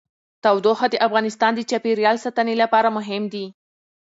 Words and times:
تودوخه 0.43 0.87
د 0.91 0.95
افغانستان 1.07 1.51
د 1.55 1.61
چاپیریال 1.69 2.17
ساتنې 2.25 2.55
لپاره 2.61 2.89
مهم 2.97 3.23
دي. 3.33 3.45